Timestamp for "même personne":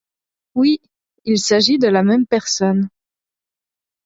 2.01-2.89